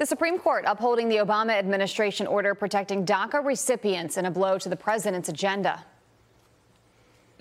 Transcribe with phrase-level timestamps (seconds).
[0.00, 4.70] The Supreme Court upholding the Obama administration order protecting DACA recipients in a blow to
[4.70, 5.84] the president's agenda.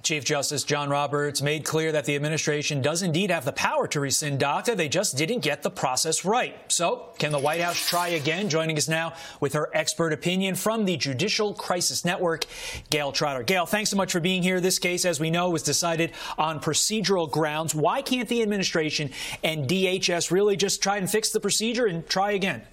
[0.10, 4.00] Chief Justice John Roberts made clear that the administration does indeed have the power to
[4.00, 4.76] rescind DACA.
[4.76, 6.56] They just didn't get the process right.
[6.68, 8.50] So, can the White House try again?
[8.50, 12.48] Joining us now with her expert opinion from the Judicial Crisis Network,
[12.90, 13.44] Gayle Trotter.
[13.44, 14.60] Gayle, thanks so much for being here.
[14.60, 17.76] This case, as we know, was decided on procedural grounds.
[17.76, 19.12] Why can't the administration
[19.44, 22.64] and DHS really just try and fix the procedure and try again?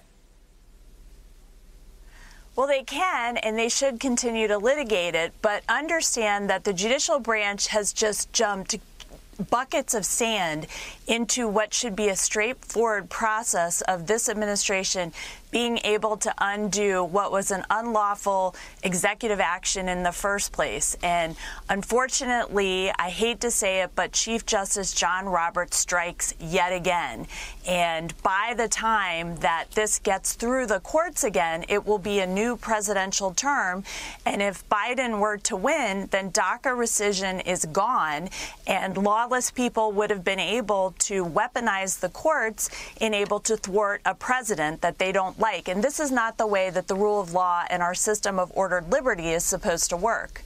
[2.57, 7.19] Well, they can and they should continue to litigate it, but understand that the judicial
[7.19, 8.75] branch has just jumped
[9.49, 10.67] buckets of sand
[11.07, 15.13] into what should be a straightforward process of this administration
[15.49, 20.97] being able to undo what was an unlawful executive action in the first place.
[21.01, 21.37] And
[21.69, 27.27] unfortunately, I hate to say it, but Chief Justice John Roberts strikes yet again.
[27.65, 32.27] And by the time that this gets through the courts again, it will be a
[32.27, 33.85] new presidential term.
[34.25, 38.29] And if Biden were to win, then DACA rescission is gone,
[38.65, 38.97] and
[39.27, 42.69] lawless people would have been able to weaponize the courts
[43.01, 45.67] in able to thwart a president that they don't like.
[45.67, 48.49] And this is not the way that the rule of law and our system of
[48.55, 50.43] ordered liberty is supposed to work.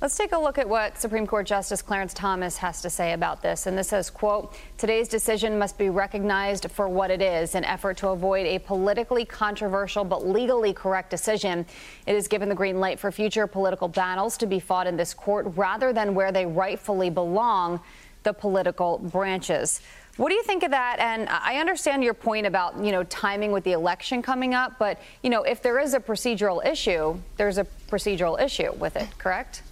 [0.00, 3.42] Let's take a look at what Supreme Court Justice Clarence Thomas has to say about
[3.42, 3.66] this.
[3.66, 7.96] And this says, quote, today's decision must be recognized for what it is, an effort
[7.96, 11.66] to avoid a politically controversial but legally correct decision.
[12.06, 15.12] It has given the green light for future political battles to be fought in this
[15.12, 17.80] court rather than where they rightfully belong,
[18.22, 19.80] the political branches.
[20.16, 21.00] What do you think of that?
[21.00, 25.00] And I understand your point about, you know, timing with the election coming up, but,
[25.24, 29.62] you know, if there is a procedural issue, there's a procedural issue with it, correct?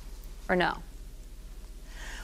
[0.48, 0.78] Or no?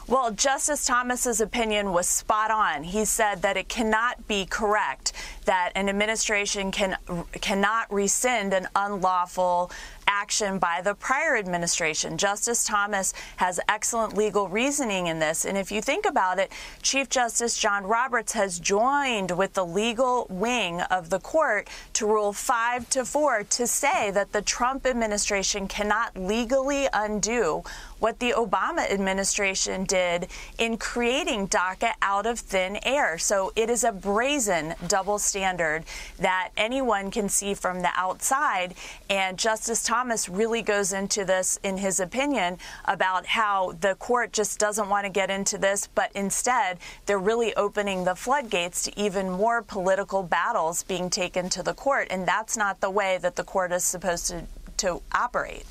[0.09, 2.83] Well, Justice Thomas's opinion was spot on.
[2.83, 5.13] He said that it cannot be correct
[5.45, 6.97] that an administration can
[7.41, 9.71] cannot rescind an unlawful
[10.13, 12.19] action by the prior administration.
[12.19, 15.47] Justice Thomas has excellent legal reasoning in this.
[15.47, 20.27] And if you think about it, Chief Justice John Roberts has joined with the legal
[20.29, 25.67] wing of the court to rule 5 to 4 to say that the Trump administration
[25.67, 27.63] cannot legally undo
[27.99, 30.27] what the Obama administration did
[30.59, 33.17] in creating DACA out of thin air.
[33.17, 35.85] So it is a brazen double standard
[36.19, 38.75] that anyone can see from the outside.
[39.09, 44.59] And Justice Thomas really goes into this in his opinion about how the court just
[44.59, 49.31] doesn't want to get into this, but instead they're really opening the floodgates to even
[49.31, 52.09] more political battles being taken to the court.
[52.11, 54.45] And that's not the way that the court is supposed to,
[54.79, 55.65] to operate.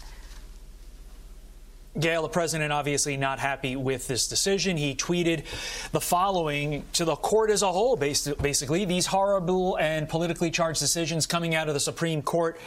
[1.99, 4.77] Gayle, the president, obviously not happy with this decision.
[4.77, 5.43] He tweeted
[5.91, 8.85] the following to the court as a whole, basically.
[8.85, 12.57] These horrible and politically charged decisions coming out of the Supreme Court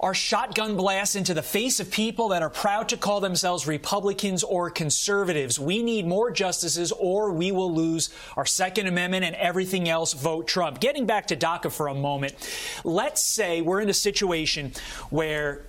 [0.00, 4.42] are shotgun blasts into the face of people that are proud to call themselves Republicans
[4.42, 5.60] or conservatives.
[5.60, 10.14] We need more justices or we will lose our Second Amendment and everything else.
[10.14, 10.80] Vote Trump.
[10.80, 12.34] Getting back to DACA for a moment,
[12.82, 14.72] let's say we're in a situation
[15.10, 15.66] where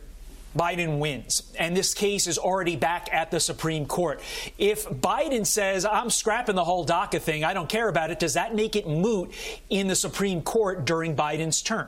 [0.58, 4.22] Biden wins, and this case is already back at the Supreme Court.
[4.58, 8.34] If Biden says, I'm scrapping the whole DACA thing, I don't care about it, does
[8.34, 9.32] that make it moot
[9.70, 11.88] in the Supreme Court during Biden's term?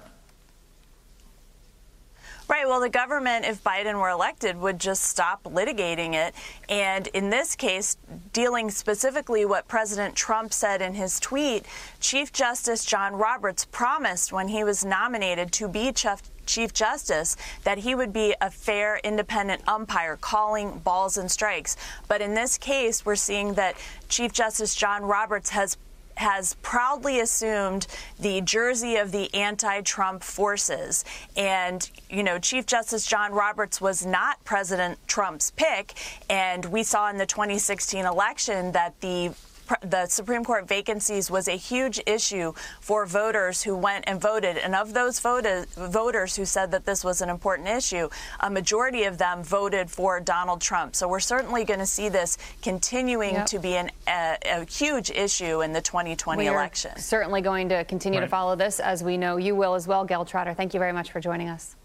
[2.53, 2.67] Right.
[2.67, 6.35] Well, the government, if Biden were elected, would just stop litigating it.
[6.69, 7.97] And in this case,
[8.31, 11.65] dealing specifically what President Trump said in his tweet,
[11.99, 17.79] Chief Justice John Roberts promised when he was nominated to be Chief Chief Justice that
[17.79, 21.75] he would be a fair, independent umpire calling balls and strikes.
[22.07, 23.77] But in this case, we're seeing that
[24.09, 25.75] Chief Justice John Roberts has
[26.15, 27.87] has proudly assumed
[28.19, 31.05] the jersey of the anti-Trump forces.
[31.35, 35.93] And, you know, Chief Justice John Roberts was not President Trump's pick.
[36.29, 39.33] And we saw in the 2016 election that the
[39.81, 44.57] the Supreme Court vacancies was a huge issue for voters who went and voted.
[44.57, 49.03] And of those voted, voters who said that this was an important issue, a majority
[49.03, 50.95] of them voted for Donald Trump.
[50.95, 53.45] So we're certainly going to see this continuing yep.
[53.47, 56.97] to be an, a, a, huge issue in the 2020 we election.
[56.97, 58.25] certainly going to continue right.
[58.25, 60.05] to follow this, as we know you will as well.
[60.05, 61.75] Gayle Trotter, thank you very much for joining us.